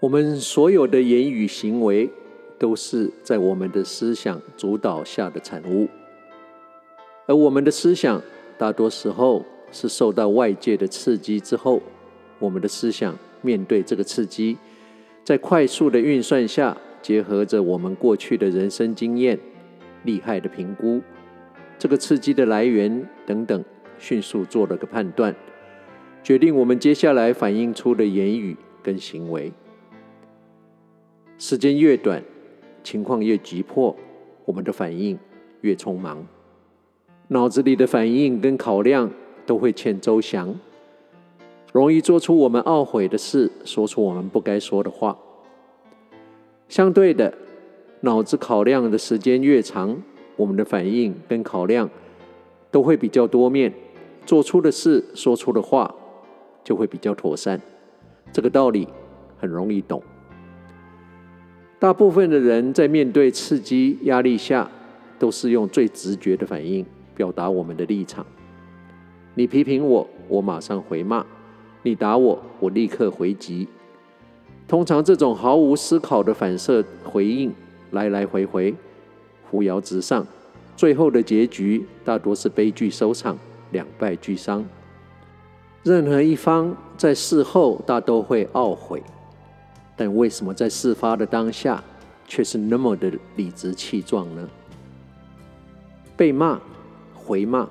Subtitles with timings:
[0.00, 2.08] 我们所有的言语行为，
[2.56, 5.88] 都是在我们的思想主导下的产物，
[7.26, 8.22] 而我们的思想
[8.56, 11.82] 大多时候是受到外界的刺激之后，
[12.38, 13.12] 我们的思想
[13.42, 14.56] 面对这个刺激，
[15.24, 19.36] 在快速的运算下，结合着我们过去的人生经验、
[20.04, 21.02] 利害的评估、
[21.76, 23.64] 这个刺激的来源等等，
[23.98, 25.34] 迅速做了个判断，
[26.22, 29.52] 决定我们接下来反映出的言语跟行为。
[31.40, 32.20] 时间越短，
[32.82, 33.94] 情况越急迫，
[34.44, 35.16] 我们的反应
[35.60, 36.26] 越匆忙，
[37.28, 39.08] 脑子里的反应跟考量
[39.46, 40.58] 都会欠周详，
[41.72, 45.16] 容易做出我们懊悔的事，说出我们不该说的话。
[46.68, 47.32] 相对的，
[48.00, 50.02] 脑子考量的时间越长，
[50.34, 51.88] 我们的反应跟考量
[52.72, 53.72] 都会比较多面，
[54.26, 55.94] 做出的事、说出的话
[56.64, 57.60] 就会比较妥善。
[58.32, 58.88] 这个道理
[59.38, 60.02] 很容易懂。
[61.80, 64.68] 大部分的人在面对刺激压力下，
[65.16, 68.26] 都是用最直觉的反应表达我们的立场。
[69.34, 71.24] 你批评我，我马上回骂；
[71.84, 73.68] 你打我，我立刻回击。
[74.66, 77.52] 通常这种毫无思考的反射回应，
[77.92, 78.74] 来来回回，
[79.48, 80.26] 扶摇直上，
[80.76, 83.38] 最后的结局大多是悲剧收场，
[83.70, 84.64] 两败俱伤。
[85.84, 89.00] 任何一方在事后大都会懊悔。
[89.98, 91.82] 但为什么在事发的当下
[92.28, 94.48] 却是那么的理直气壮呢？
[96.16, 96.60] 被骂、
[97.12, 97.68] 回骂、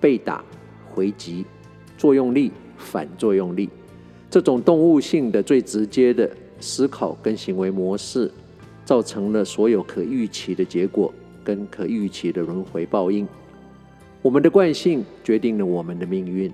[0.00, 0.44] 被打、
[0.88, 1.44] 回击，
[1.98, 3.68] 作用力、反作用力，
[4.30, 6.30] 这种动物性的最直接的
[6.60, 8.30] 思考跟行为模式，
[8.84, 13.26] 造成了所有可预期的结果跟可预期的轮回报应。
[14.22, 16.52] 我们的惯性决定了我们的命运。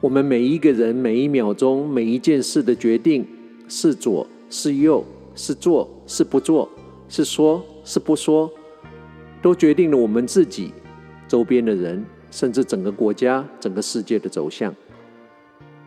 [0.00, 3.26] 我们每一个人每一秒钟每一件事的决定。
[3.68, 5.04] 是左是右，
[5.34, 6.68] 是做是不做，
[7.08, 8.50] 是说是不说，
[9.42, 10.72] 都决定了我们自己、
[11.26, 14.74] 周边的人，甚至整个国家、整个世界的走向。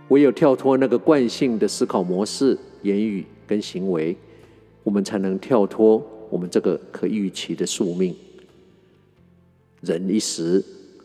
[0.09, 4.15] 唯有跳脱那个惯性的思考模式、言语跟行为，
[4.83, 8.15] 我们才能跳脱我们这个可预期的宿命。
[9.81, 10.63] 忍一时，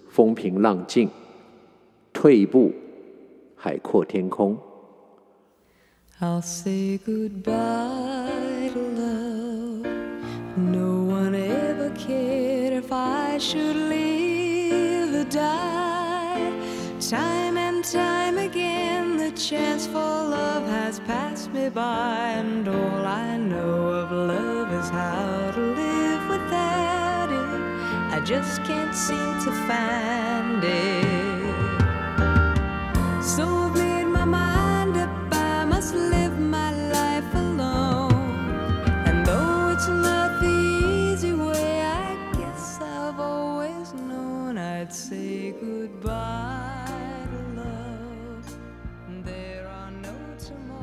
[0.09, 1.09] 风平浪静；
[2.13, 2.73] 退一步，
[3.57, 4.57] 海阔天空。
[6.25, 9.85] I'll say goodbye to love.
[10.57, 16.53] No one ever cared if I should live or die.
[17.01, 22.35] Time and time again, the chance for love has passed me by.
[22.37, 28.15] And all I know of love is how to live without it.
[28.15, 31.03] I just can't seem to find it.
[33.25, 33.72] So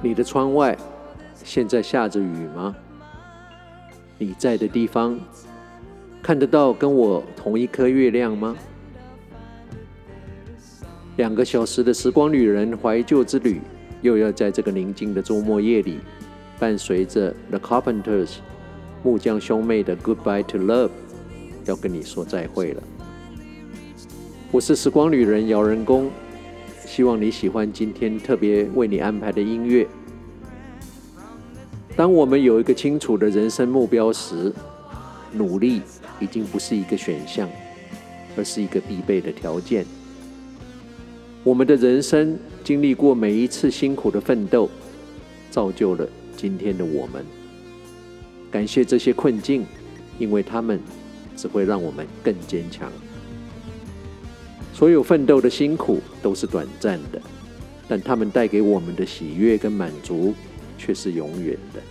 [0.01, 0.77] 你的窗外
[1.43, 2.73] 现在下着雨吗？
[4.17, 5.19] 你在的地方
[6.21, 8.55] 看得到跟我同一颗月亮吗？
[11.17, 13.59] 两个小时的时光旅人怀旧之旅，
[14.01, 15.99] 又要在这个宁静的周末夜里，
[16.57, 18.37] 伴随着 The Carpenters
[19.03, 20.91] 木匠兄妹的 Goodbye to Love，
[21.65, 22.81] 要跟你说再会了。
[24.49, 26.09] 我是时光旅人姚人工。
[26.89, 29.87] 希望你喜欢今天特别为你安排的音乐。
[31.95, 34.51] 当我们有一个清楚的人生目标时，
[35.31, 35.83] 努力
[36.19, 37.47] 已经不是一个选项，
[38.35, 39.85] 而是一个必备的条件。
[41.43, 44.67] 我们的人生经历过每一次辛苦的奋斗，
[45.51, 47.23] 造就了今天的我们。
[48.49, 49.63] 感谢这些困境，
[50.17, 50.79] 因为他们
[51.35, 52.91] 只会让我们更坚强。
[54.79, 57.21] 所有奋斗的辛苦都是短暂的，
[57.85, 60.33] 但他们带给我们的喜悦跟满足
[60.77, 61.81] 却是永远的。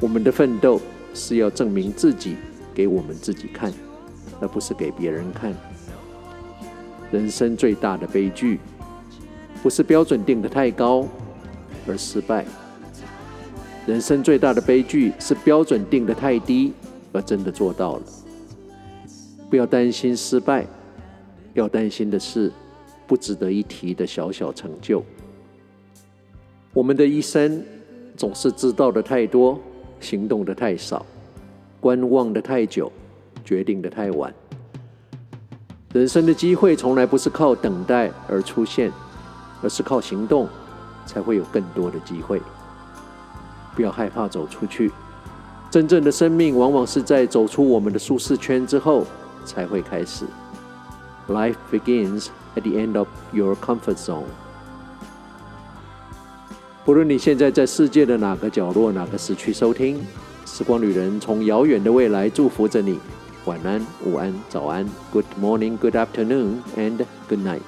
[0.00, 0.78] 我们的奋斗
[1.14, 2.36] 是要证明自己
[2.74, 3.72] 给我们自己看，
[4.38, 5.54] 而不是给别人看。
[7.10, 8.60] 人生最大的悲剧，
[9.62, 11.08] 不是标准定得太高
[11.88, 12.44] 而失败；
[13.86, 16.74] 人生最大的悲剧是标准定得太低
[17.12, 18.02] 而真的做到了。
[19.48, 20.66] 不要担心失败。
[21.54, 22.52] 要担心的是，
[23.06, 25.02] 不值得一提的小小成就。
[26.72, 27.64] 我们的一生
[28.16, 29.58] 总是知道的太多，
[30.00, 31.06] 行动的太少，
[31.80, 32.90] 观望的太久，
[33.44, 34.34] 决定的太晚。
[35.92, 38.90] 人生的机会从来不是靠等待而出现，
[39.62, 40.48] 而是靠行动
[41.06, 42.42] 才会有更多的机会。
[43.76, 44.90] 不要害怕走出去，
[45.70, 49.06] 真正的生命往往是在走出我们的舒适圈之后
[49.44, 50.24] 才会开始。
[51.28, 54.24] Life begins at the end of your comfort zone。
[56.84, 60.04] 不论你现在在世界的哪个角落、哪个时区收听，
[60.44, 62.98] 时光旅人从遥远的未来祝福着你。
[63.46, 67.60] 晚安、午安、早安，Good morning, Good afternoon, and Good night。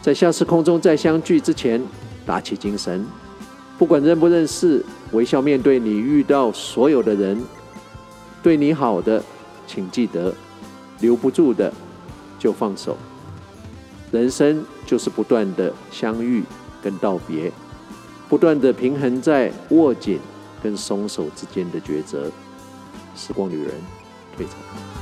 [0.00, 1.82] 在下次空中再相聚之前，
[2.24, 3.04] 打起精神。
[3.76, 7.38] 不管认不认识，微笑面对你遇到所有的人。
[8.42, 9.22] 对你好的，
[9.66, 10.32] 请记得；
[11.00, 11.70] 留不住的，
[12.46, 12.96] 就放手。
[14.12, 16.44] 人生就是不断的相遇
[16.80, 17.50] 跟道别，
[18.28, 20.20] 不断的平衡在握紧
[20.62, 22.30] 跟松手之间的抉择。
[23.16, 23.72] 时光旅人
[24.36, 24.95] 退场。